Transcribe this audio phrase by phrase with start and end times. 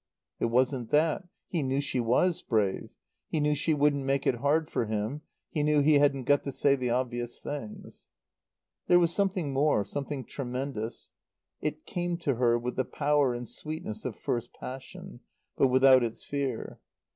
[0.39, 1.27] It wasn't that.
[1.47, 2.89] He knew she was brave;
[3.27, 6.51] he knew she wouldn't make it hard for him; he knew he hadn't got to
[6.51, 8.07] say the obvious things.
[8.87, 11.11] There was something more; something tremendous.
[11.61, 15.19] It came to her with the power and sweetness of first passion;
[15.55, 16.79] but without its fear.